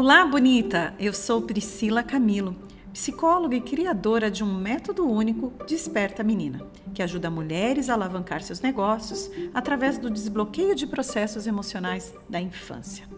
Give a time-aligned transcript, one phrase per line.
[0.00, 0.94] Olá, bonita!
[0.96, 2.54] Eu sou Priscila Camilo,
[2.92, 8.60] psicóloga e criadora de um método único Desperta Menina, que ajuda mulheres a alavancar seus
[8.60, 13.08] negócios através do desbloqueio de processos emocionais da infância.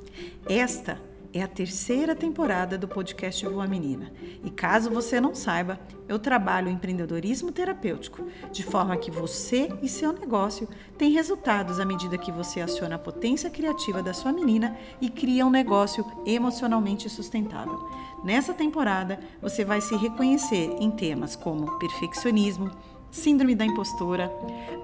[0.49, 0.99] Esta
[1.33, 4.13] é a terceira temporada do podcast Voa Menina.
[4.45, 5.79] E caso você não saiba,
[6.09, 10.69] eu trabalho empreendedorismo terapêutico, de forma que você e seu negócio
[10.99, 15.47] têm resultados à medida que você aciona a potência criativa da sua menina e cria
[15.47, 17.79] um negócio emocionalmente sustentável.
[18.25, 22.71] Nessa temporada, você vai se reconhecer em temas como perfeccionismo,
[23.11, 24.33] síndrome da impostora,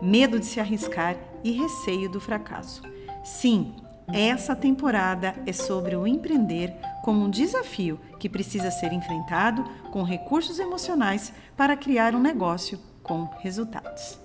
[0.01, 2.83] medo de se arriscar e receio do fracasso.
[3.25, 3.75] Sim,
[4.13, 6.73] essa temporada é sobre o empreender
[7.05, 13.25] como um desafio que precisa ser enfrentado com recursos emocionais para criar um negócio com
[13.41, 14.19] resultados.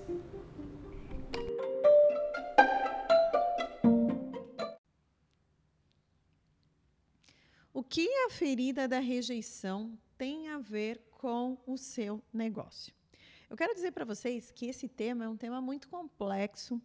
[7.73, 12.93] O que a ferida da rejeição tem a ver com o seu negócio?
[13.49, 16.81] Eu quero dizer para vocês que esse tema é um tema muito complexo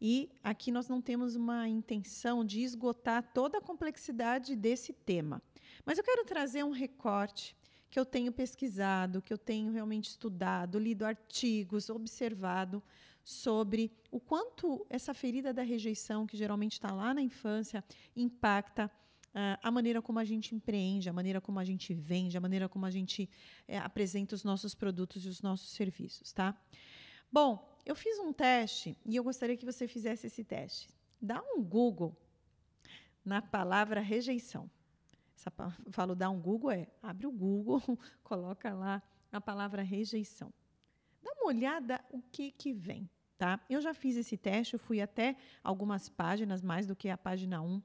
[0.00, 5.42] e aqui nós não temos uma intenção de esgotar toda a complexidade desse tema.
[5.84, 7.56] Mas eu quero trazer um recorte
[7.90, 12.82] que eu tenho pesquisado, que eu tenho realmente estudado, lido artigos, observado
[13.24, 17.84] sobre o quanto essa ferida da rejeição, que geralmente está lá na infância,
[18.16, 18.90] impacta
[19.28, 22.68] uh, a maneira como a gente empreende, a maneira como a gente vende, a maneira
[22.68, 23.28] como a gente
[23.68, 26.56] uh, apresenta os nossos produtos e os nossos serviços, tá?
[27.30, 30.90] Bom, eu fiz um teste e eu gostaria que você fizesse esse teste.
[31.18, 32.14] Dá um Google
[33.24, 34.70] na palavra rejeição.
[35.34, 35.50] Essa,
[35.90, 37.80] falo dar um Google é abre o Google,
[38.22, 40.52] coloca lá a palavra rejeição.
[41.22, 43.08] Dá uma olhada o que que vem,
[43.38, 43.58] tá?
[43.70, 47.62] Eu já fiz esse teste, eu fui até algumas páginas mais do que a página
[47.62, 47.82] 1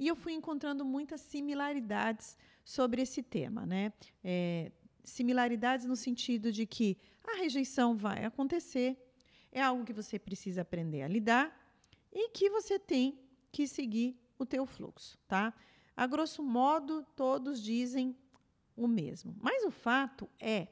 [0.00, 3.92] e eu fui encontrando muitas similaridades sobre esse tema, né?
[4.24, 4.72] É,
[5.04, 8.98] similaridades no sentido de que a rejeição vai acontecer,
[9.54, 11.56] é algo que você precisa aprender a lidar
[12.12, 13.18] e que você tem
[13.50, 15.54] que seguir o teu fluxo, tá?
[15.96, 18.16] A grosso modo, todos dizem
[18.76, 19.34] o mesmo.
[19.40, 20.66] Mas o fato é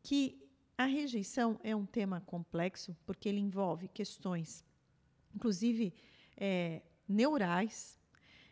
[0.00, 0.40] que
[0.78, 4.64] a rejeição é um tema complexo porque ele envolve questões,
[5.34, 5.92] inclusive
[6.36, 7.98] é, neurais,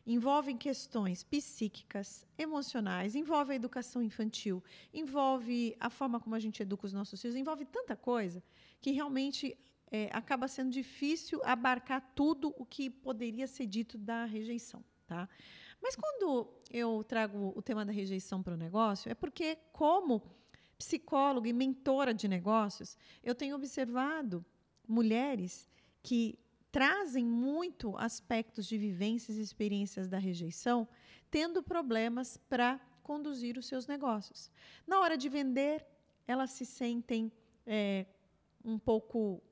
[0.04, 4.62] envolve questões psíquicas, emocionais, envolve a educação infantil,
[4.92, 8.42] envolve a forma como a gente educa os nossos filhos, envolve tanta coisa
[8.82, 9.56] que realmente
[9.90, 14.84] é, acaba sendo difícil abarcar tudo o que poderia ser dito da rejeição.
[15.06, 15.28] Tá?
[15.80, 20.22] Mas quando eu trago o tema da rejeição para o negócio, é porque, como
[20.76, 24.44] psicóloga e mentora de negócios, eu tenho observado
[24.86, 25.68] mulheres
[26.02, 26.38] que
[26.72, 30.88] trazem muito aspectos de vivências e experiências da rejeição,
[31.30, 34.50] tendo problemas para conduzir os seus negócios.
[34.86, 35.86] Na hora de vender,
[36.26, 37.30] elas se sentem
[37.66, 38.06] é,
[38.64, 39.42] um pouco,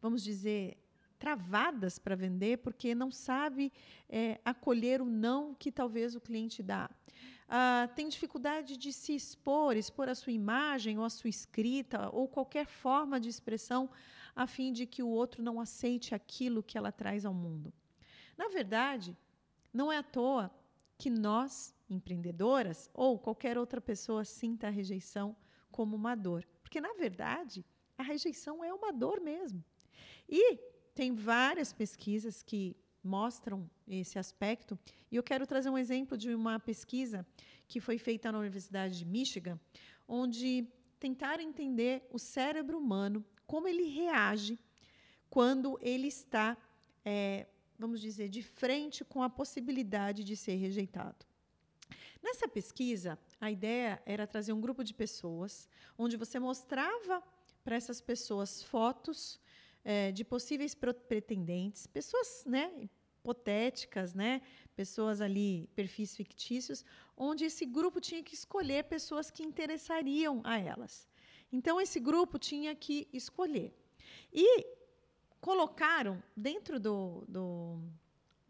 [0.00, 0.78] vamos dizer,
[1.18, 3.72] travadas para vender porque não sabe
[4.08, 6.88] é, acolher o não que talvez o cliente dá.
[7.48, 12.28] Ah, tem dificuldade de se expor, expor a sua imagem ou a sua escrita ou
[12.28, 13.90] qualquer forma de expressão
[14.36, 17.72] a fim de que o outro não aceite aquilo que ela traz ao mundo.
[18.36, 19.16] Na verdade,
[19.72, 20.50] não é à toa
[20.96, 25.34] que nós, empreendedoras ou qualquer outra pessoa, sinta a rejeição
[25.70, 27.64] como uma dor, porque na verdade
[27.98, 29.62] a rejeição é uma dor mesmo.
[30.28, 30.56] E
[30.94, 34.78] tem várias pesquisas que mostram esse aspecto.
[35.10, 37.26] E eu quero trazer um exemplo de uma pesquisa
[37.66, 39.58] que foi feita na Universidade de Michigan,
[40.06, 40.66] onde
[40.98, 44.58] tentaram entender o cérebro humano, como ele reage
[45.28, 46.56] quando ele está,
[47.04, 47.46] é,
[47.78, 51.26] vamos dizer, de frente com a possibilidade de ser rejeitado.
[52.22, 57.22] Nessa pesquisa, a ideia era trazer um grupo de pessoas, onde você mostrava
[57.68, 59.38] para essas pessoas fotos
[59.84, 62.72] é, de possíveis pretendentes, pessoas né,
[63.18, 64.40] hipotéticas, né,
[64.74, 66.82] pessoas ali, perfis fictícios,
[67.14, 71.06] onde esse grupo tinha que escolher pessoas que interessariam a elas.
[71.52, 73.76] Então, esse grupo tinha que escolher.
[74.32, 74.66] E
[75.38, 77.82] colocaram dentro do, do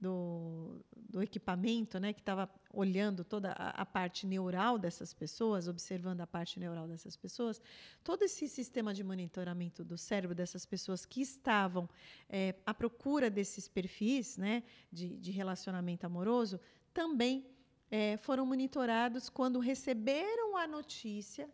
[0.00, 6.20] do, do equipamento, né, que estava olhando toda a, a, parte neural dessas pessoas, observando
[6.20, 7.60] a parte neural dessas pessoas,
[8.04, 11.88] todo esse sistema de monitoramento do cérebro dessas pessoas que estavam
[12.28, 14.62] é, à procura desses perfis né,
[14.92, 16.60] de, de relacionamento amoroso,
[16.94, 17.44] também
[17.90, 21.50] é, foram monitorados quando receberam a notícia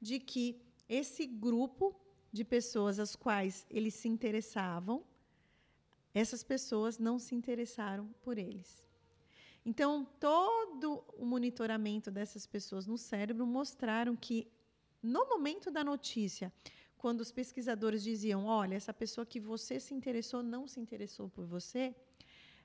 [0.00, 1.98] de que esse grupo
[2.30, 5.02] de pessoas às quais eles se interessavam
[6.18, 8.82] essas pessoas não se interessaram por eles.
[9.66, 14.50] Então, todo o monitoramento dessas pessoas no cérebro mostraram que,
[15.02, 16.50] no momento da notícia,
[16.96, 21.44] quando os pesquisadores diziam: olha, essa pessoa que você se interessou não se interessou por
[21.44, 21.94] você,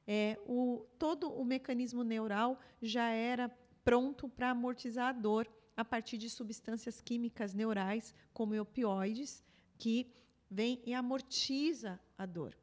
[0.08, 3.50] é, o, todo o mecanismo neural já era
[3.84, 5.46] pronto para amortizar a dor
[5.76, 9.44] a partir de substâncias químicas neurais, como opioides,
[9.78, 10.10] que
[10.50, 12.56] vem e amortiza a dor.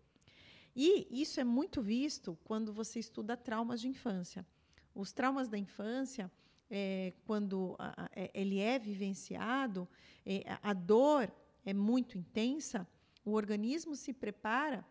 [0.81, 4.47] E isso é muito visto quando você estuda traumas de infância.
[4.95, 6.31] Os traumas da infância,
[6.71, 9.89] é, quando a, a, é, ele é vivenciado,
[10.25, 11.33] é, a dor
[11.65, 12.87] é muito intensa,
[13.25, 14.87] o organismo se prepara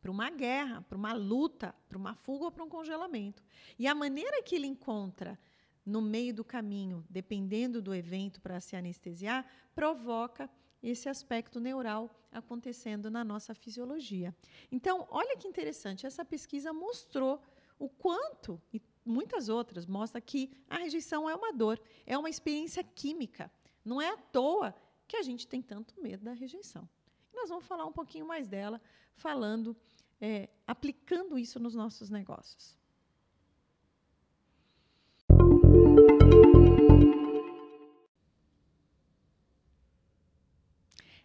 [0.00, 3.42] para uma guerra, para uma luta, para uma fuga ou para um congelamento.
[3.76, 5.36] E a maneira que ele encontra
[5.84, 10.48] no meio do caminho, dependendo do evento para se anestesiar, provoca
[10.82, 14.34] esse aspecto neural acontecendo na nossa fisiologia.
[14.70, 17.42] Então, olha que interessante, essa pesquisa mostrou
[17.78, 22.84] o quanto, e muitas outras, mostra que a rejeição é uma dor, é uma experiência
[22.84, 23.50] química.
[23.84, 24.74] Não é à toa
[25.08, 26.88] que a gente tem tanto medo da rejeição.
[27.32, 28.80] E nós vamos falar um pouquinho mais dela,
[29.14, 29.76] falando,
[30.20, 32.79] é, aplicando isso nos nossos negócios.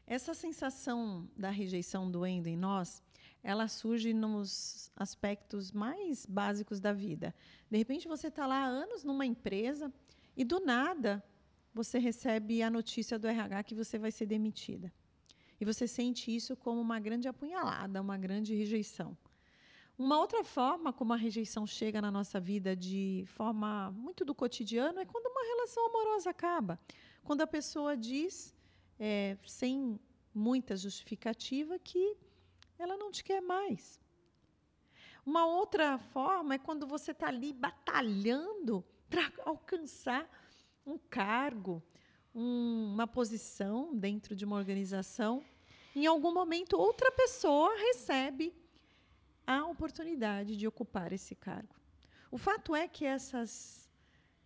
[0.07, 3.01] Essa sensação da rejeição doendo em nós,
[3.41, 7.33] ela surge nos aspectos mais básicos da vida.
[7.69, 9.91] De repente você está lá há anos numa empresa
[10.37, 11.23] e do nada
[11.73, 14.93] você recebe a notícia do RH que você vai ser demitida.
[15.59, 19.17] E você sente isso como uma grande apunhalada, uma grande rejeição.
[19.97, 24.99] Uma outra forma como a rejeição chega na nossa vida de forma muito do cotidiano
[24.99, 26.79] é quando uma relação amorosa acaba.
[27.23, 28.54] Quando a pessoa diz
[28.99, 29.99] é, sem
[30.33, 32.17] muita justificativa, que
[32.77, 33.99] ela não te quer mais.
[35.25, 40.29] Uma outra forma é quando você está ali batalhando para alcançar
[40.85, 41.81] um cargo,
[42.33, 45.43] um, uma posição dentro de uma organização.
[45.95, 48.53] Em algum momento, outra pessoa recebe
[49.47, 51.73] a oportunidade de ocupar esse cargo.
[52.29, 53.84] O fato é que essas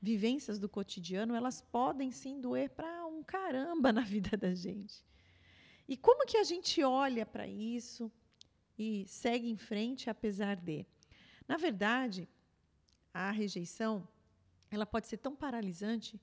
[0.02, 5.06] vivências do cotidiano, elas podem sim doer para um caramba na vida da gente.
[5.88, 8.12] E como que a gente olha para isso
[8.78, 10.86] e segue em frente apesar de?
[11.48, 12.30] Na verdade,
[13.14, 14.08] a rejeição,
[14.70, 16.22] ela pode ser tão paralisante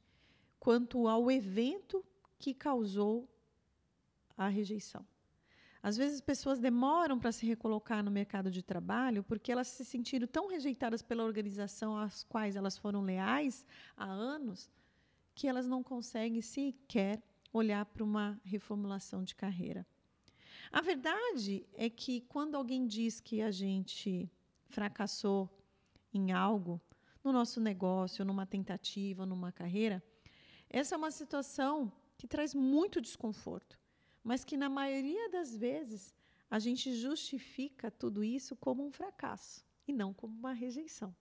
[0.58, 2.04] quanto ao evento
[2.38, 3.28] que causou
[4.36, 5.06] a rejeição.
[5.86, 10.26] Às vezes, pessoas demoram para se recolocar no mercado de trabalho porque elas se sentiram
[10.26, 13.64] tão rejeitadas pela organização às quais elas foram leais
[13.96, 14.68] há anos
[15.32, 17.22] que elas não conseguem sequer
[17.52, 19.86] olhar para uma reformulação de carreira.
[20.72, 24.28] A verdade é que quando alguém diz que a gente
[24.64, 25.48] fracassou
[26.12, 26.80] em algo,
[27.22, 30.02] no nosso negócio, numa tentativa, numa carreira,
[30.68, 33.78] essa é uma situação que traz muito desconforto
[34.26, 36.12] mas que na maioria das vezes
[36.50, 41.14] a gente justifica tudo isso como um fracasso e não como uma rejeição.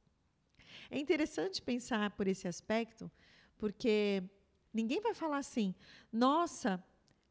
[0.89, 3.11] É interessante pensar por esse aspecto,
[3.59, 4.23] porque
[4.73, 5.75] ninguém vai falar assim:
[6.11, 6.83] nossa,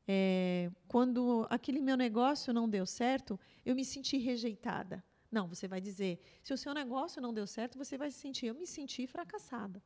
[0.07, 5.03] é, quando aquele meu negócio não deu certo, eu me senti rejeitada.
[5.29, 8.47] Não, você vai dizer: se o seu negócio não deu certo, você vai se sentir,
[8.47, 9.83] eu me senti fracassada.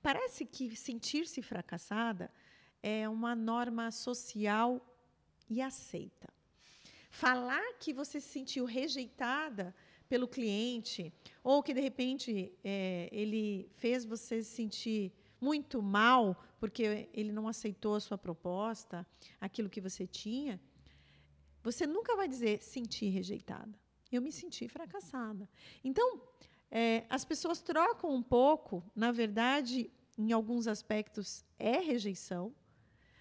[0.00, 2.32] Parece que sentir-se fracassada
[2.82, 4.95] é uma norma social
[5.48, 6.32] e aceita.
[7.10, 9.74] Falar que você se sentiu rejeitada
[10.08, 11.12] pelo cliente,
[11.42, 17.48] ou que de repente é, ele fez você se sentir muito mal porque ele não
[17.48, 19.06] aceitou a sua proposta,
[19.40, 20.60] aquilo que você tinha,
[21.62, 23.78] você nunca vai dizer sentir rejeitada.
[24.10, 25.48] Eu me senti fracassada.
[25.82, 26.22] Então,
[26.70, 32.54] é, as pessoas trocam um pouco, na verdade, em alguns aspectos é rejeição,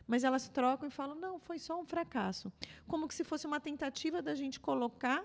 [0.07, 2.51] mas elas trocam e falam: não, foi só um fracasso.
[2.87, 5.23] Como que se fosse uma tentativa da gente colocar,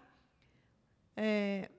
[1.17, 1.71] é,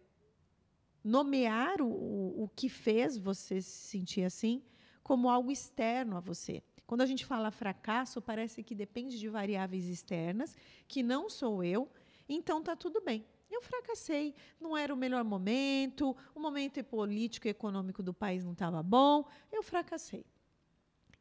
[1.04, 4.64] nomear o, o que fez você se sentir assim
[5.04, 6.64] como algo externo a você.
[6.86, 10.56] Quando a gente fala fracasso, parece que depende de variáveis externas,
[10.88, 11.90] que não sou eu,
[12.28, 13.26] então está tudo bem.
[13.50, 18.54] Eu fracassei, não era o melhor momento, o momento político e econômico do país não
[18.54, 20.26] estava bom, eu fracassei.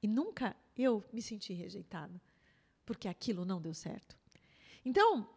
[0.03, 2.21] E nunca eu me senti rejeitada,
[2.85, 4.17] porque aquilo não deu certo.
[4.85, 5.29] Então,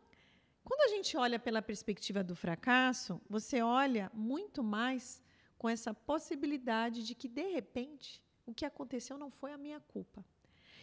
[0.64, 5.22] quando a gente olha pela perspectiva do fracasso, você olha muito mais
[5.58, 10.26] com essa possibilidade de que, de repente, o que aconteceu não foi a minha culpa.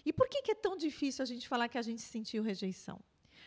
[0.05, 3.01] E por que, que é tão difícil a gente falar que a gente sentiu rejeição?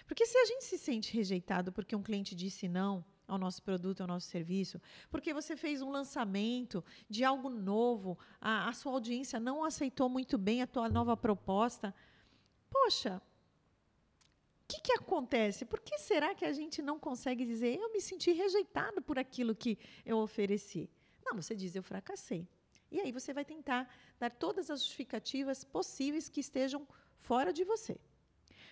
[0.05, 4.01] Porque se a gente se sente rejeitado porque um cliente disse não, ao nosso produto,
[4.01, 9.39] ao nosso serviço, porque você fez um lançamento de algo novo, a, a sua audiência
[9.39, 11.93] não aceitou muito bem a tua nova proposta.
[12.69, 13.21] Poxa,
[14.63, 15.65] o que, que acontece?
[15.65, 19.55] Por que será que a gente não consegue dizer eu me senti rejeitado por aquilo
[19.55, 20.89] que eu ofereci?
[21.23, 22.47] Não, você diz eu fracassei.
[22.91, 23.89] E aí você vai tentar
[24.19, 26.87] dar todas as justificativas possíveis que estejam
[27.17, 27.99] fora de você.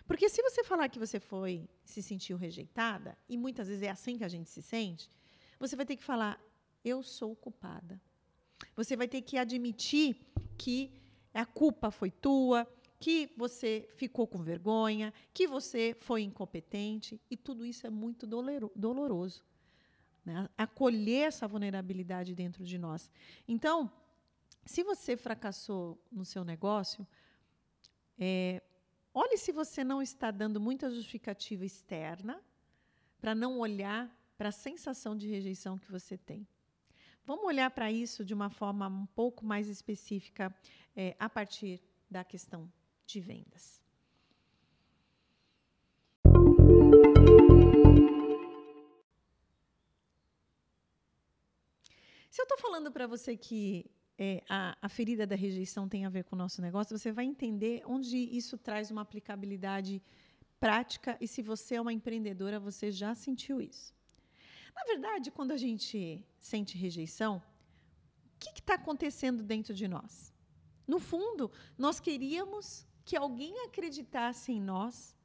[0.08, 4.18] Porque se você falar que você foi, se sentiu rejeitada, e muitas vezes é assim
[4.18, 5.10] que a gente se sente,
[5.60, 6.42] você vai ter que falar:
[6.84, 8.02] eu sou culpada.
[8.76, 10.16] Você vai ter que admitir
[10.58, 10.92] que
[11.34, 12.68] a culpa foi tua,
[13.00, 19.44] que você ficou com vergonha, que você foi incompetente, e tudo isso é muito doloroso.
[20.24, 20.48] Né?
[20.58, 23.10] Acolher essa vulnerabilidade dentro de nós.
[23.48, 23.92] Então,
[24.66, 27.08] se você fracassou no seu negócio,
[28.20, 28.62] é,
[29.14, 32.42] olhe se você não está dando muita justificativa externa
[33.20, 36.48] para não olhar para a sensação de rejeição que você tem.
[37.24, 40.54] Vamos olhar para isso de uma forma um pouco mais específica
[40.96, 42.72] é, a partir da questão
[43.06, 43.80] de vendas.
[52.30, 53.92] Se eu estou falando para você que
[54.24, 57.26] é, a, a, ferida da rejeição tem a ver com o nosso negócio, você vai
[57.26, 60.00] entender onde isso traz uma aplicabilidade
[60.60, 63.92] prática e se você é uma empreendedora, você já sentiu isso.
[64.76, 70.32] Na verdade, quando a gente sente rejeição, o que está acontecendo dentro de nós?
[70.88, 75.18] No fundo, nós queríamos que alguém acreditasse em nós,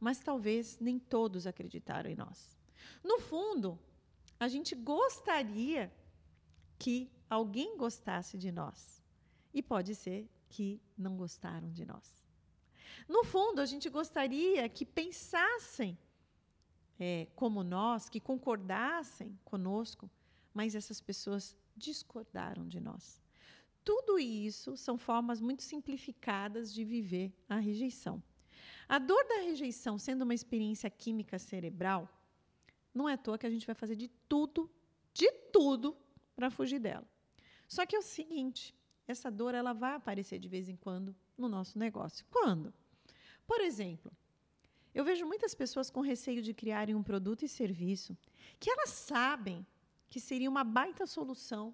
[0.00, 2.58] mas talvez nem todos acreditaram em nós.
[3.04, 3.78] No fundo,
[4.40, 5.92] a gente gostaria
[6.76, 9.00] que alguém gostasse de nós.
[9.54, 12.26] E pode ser que não gostaram de nós.
[13.08, 15.96] No fundo, a gente gostaria que pensassem
[16.98, 20.10] é, como nós, que concordassem conosco,
[20.52, 23.22] mas essas pessoas discordaram de nós.
[23.84, 28.22] Tudo isso são formas muito simplificadas de viver a rejeição.
[28.88, 32.08] A dor da rejeição, sendo uma experiência química cerebral,
[32.92, 34.70] não é à toa que a gente vai fazer de tudo,
[35.14, 35.96] de tudo,
[36.36, 37.06] para fugir dela.
[37.70, 38.74] Só que é o seguinte,
[39.06, 42.26] essa dor ela vai aparecer de vez em quando no nosso negócio.
[42.28, 42.74] Quando?
[43.46, 44.10] Por exemplo,
[44.92, 48.18] eu vejo muitas pessoas com receio de criarem um produto e serviço
[48.58, 49.64] que elas sabem
[50.08, 51.72] que seria uma baita solução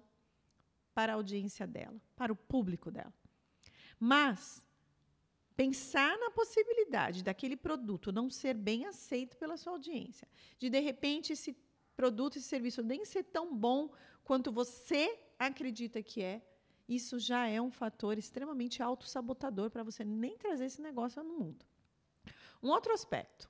[0.93, 3.13] para a audiência dela, para o público dela.
[3.99, 4.63] Mas
[5.55, 10.27] pensar na possibilidade daquele produto não ser bem aceito pela sua audiência,
[10.59, 11.57] de de repente esse
[11.95, 13.89] produto e serviço nem ser tão bom
[14.23, 16.41] quanto você acredita que é,
[16.87, 21.65] isso já é um fator extremamente autossabotador para você nem trazer esse negócio no mundo.
[22.61, 23.49] Um outro aspecto.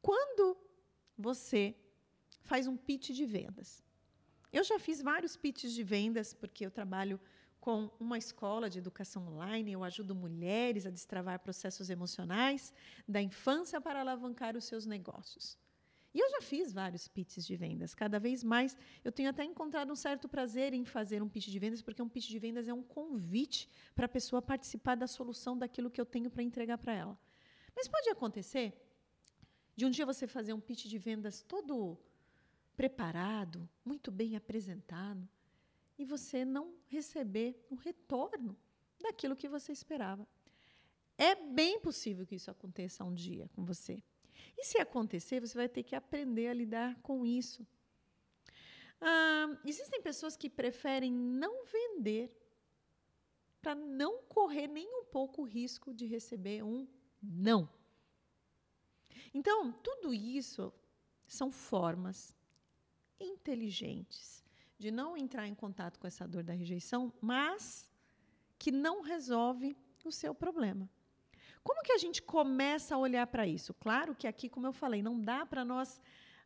[0.00, 0.56] Quando
[1.16, 1.74] você
[2.42, 3.84] faz um pitch de vendas,
[4.52, 7.20] eu já fiz vários pitches de vendas, porque eu trabalho
[7.60, 12.72] com uma escola de educação online, eu ajudo mulheres a destravar processos emocionais
[13.08, 15.58] da infância para alavancar os seus negócios.
[16.14, 17.92] E eu já fiz vários pitches de vendas.
[17.92, 21.58] Cada vez mais eu tenho até encontrado um certo prazer em fazer um pitch de
[21.58, 25.58] vendas, porque um pitch de vendas é um convite para a pessoa participar da solução
[25.58, 27.18] daquilo que eu tenho para entregar para ela.
[27.74, 28.72] Mas pode acontecer
[29.74, 31.98] de um dia você fazer um pitch de vendas todo
[32.76, 35.28] preparado, muito bem apresentado,
[35.98, 38.56] e você não receber o retorno
[39.00, 40.26] daquilo que você esperava.
[41.18, 44.02] É bem possível que isso aconteça um dia com você.
[44.56, 47.66] E se acontecer, você vai ter que aprender a lidar com isso.
[49.00, 52.34] Ah, existem pessoas que preferem não vender
[53.60, 56.86] para não correr nem um pouco o risco de receber um
[57.22, 57.68] não.
[59.32, 60.72] Então, tudo isso
[61.26, 62.36] são formas
[63.18, 64.44] inteligentes
[64.78, 67.90] de não entrar em contato com essa dor da rejeição, mas
[68.58, 70.88] que não resolve o seu problema.
[71.64, 73.72] Como que a gente começa a olhar para isso?
[73.72, 75.98] Claro que aqui, como eu falei, não dá para nós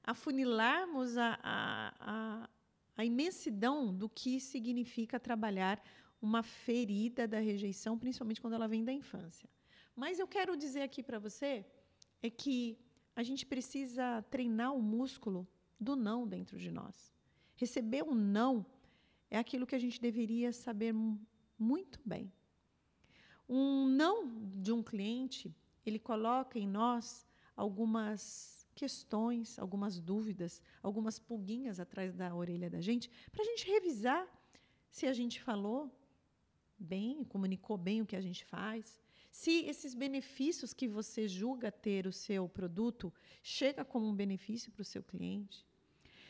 [0.04, 2.48] afunilarmos a, a,
[2.96, 5.82] a, imensidão do que significa trabalhar
[6.22, 9.50] uma ferida da rejeição, principalmente quando ela vem da infância.
[9.94, 11.66] Mas eu quero dizer aqui para você
[12.22, 12.78] é que
[13.14, 15.46] a gente precisa treinar o músculo
[15.80, 17.12] do não dentro de nós.
[17.56, 18.64] Receber um não
[19.28, 20.94] é aquilo que a gente deveria saber
[21.58, 22.32] muito bem.
[23.49, 24.28] Um não
[24.61, 27.26] de um cliente, ele coloca em nós
[27.57, 34.26] algumas questões, algumas dúvidas, algumas pulguinhas atrás da orelha da gente, para a gente revisar
[34.90, 35.90] se a gente falou
[36.78, 39.00] bem, comunicou bem o que a gente faz,
[39.31, 43.12] se esses benefícios que você julga ter o seu produto
[43.43, 45.67] chega como um benefício para o seu cliente.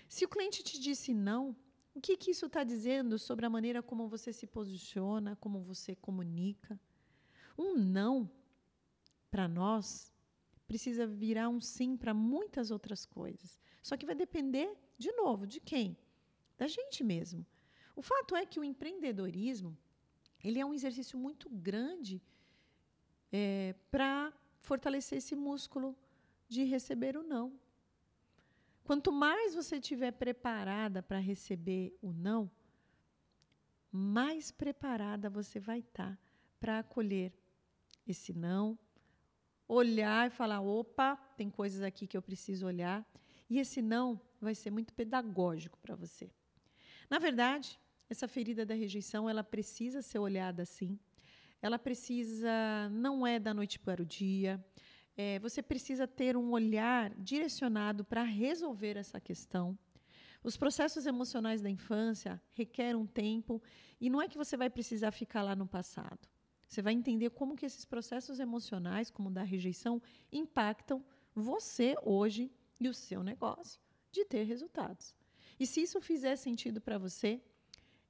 [0.09, 1.55] Se o cliente te disse não,
[1.95, 5.95] o que, que isso está dizendo sobre a maneira como você se posiciona, como você
[5.95, 6.81] comunica?
[7.59, 8.31] Um não,
[9.31, 10.13] para nós,
[10.67, 13.59] precisa virar um sim para muitas outras coisas.
[13.83, 15.99] Só que vai depender, de novo, de quem?
[16.57, 17.45] Da gente mesmo.
[17.97, 19.77] O fato é que o empreendedorismo
[20.43, 22.23] ele é um exercício muito grande
[23.33, 25.97] é, para fortalecer esse músculo
[26.49, 27.59] de receber o não.
[28.85, 32.51] Quanto mais você estiver preparada para receber o não,
[33.91, 36.19] mais preparada você vai estar tá
[36.59, 37.33] para acolher
[38.13, 38.79] esse não,
[39.67, 43.07] olhar e falar: opa, tem coisas aqui que eu preciso olhar.
[43.51, 46.31] E esse não vai ser muito pedagógico para você.
[47.09, 50.99] Na verdade, essa ferida da rejeição, ela precisa ser olhada assim.
[51.61, 54.65] Ela precisa, não é da noite para o dia.
[55.17, 59.77] É, você precisa ter um olhar direcionado para resolver essa questão.
[60.43, 63.61] Os processos emocionais da infância requerem um tempo
[64.01, 66.29] e não é que você vai precisar ficar lá no passado.
[66.69, 71.03] Você vai entender como que esses processos emocionais, como da rejeição, impactam
[71.35, 73.81] você hoje e o seu negócio
[74.13, 75.15] de ter resultados.
[75.59, 77.41] E se isso fizer sentido para você,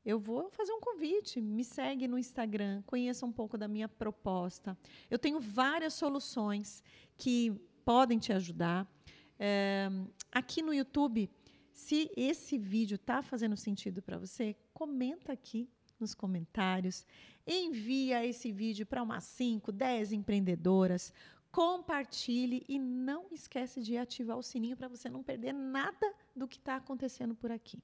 [0.05, 1.41] eu vou fazer um convite.
[1.41, 4.77] Me segue no Instagram, conheça um pouco da minha proposta.
[5.09, 6.83] Eu tenho várias soluções
[7.17, 7.53] que
[7.85, 8.91] podem te ajudar.
[9.39, 9.89] É,
[10.33, 11.31] aqui no YouTube,
[11.73, 15.69] se esse vídeo está fazendo sentido para você, comenta aqui
[16.01, 17.07] nos comentários.
[17.47, 21.13] Envia esse vídeo para umas 5, 10 empreendedoras.
[21.51, 26.57] Compartilhe e não esquece de ativar o sininho para você não perder nada do que
[26.57, 27.83] está acontecendo por aqui.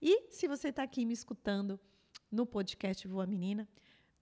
[0.00, 1.80] E se você está aqui me escutando
[2.30, 3.68] no podcast Voa Menina,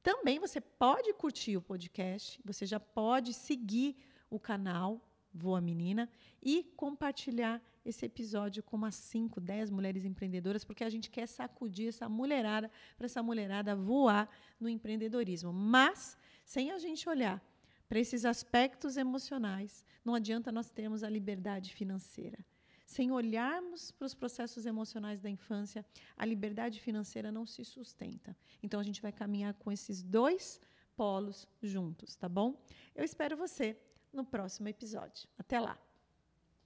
[0.03, 3.97] também você pode curtir o podcast, você já pode seguir
[4.31, 5.01] o canal
[5.33, 6.09] Voa Menina
[6.43, 11.89] e compartilhar esse episódio com umas 5, 10 mulheres empreendedoras, porque a gente quer sacudir
[11.89, 14.29] essa mulherada, para essa mulherada voar
[14.59, 15.53] no empreendedorismo.
[15.53, 17.43] Mas, sem a gente olhar
[17.89, 22.39] para esses aspectos emocionais, não adianta nós termos a liberdade financeira.
[22.85, 25.85] Sem olharmos para os processos emocionais da infância,
[26.17, 28.37] a liberdade financeira não se sustenta.
[28.63, 30.61] Então a gente vai caminhar com esses dois
[30.97, 32.61] polos juntos, tá bom?
[32.95, 33.77] Eu espero você
[34.13, 35.29] no próximo episódio.
[35.39, 35.79] Até lá!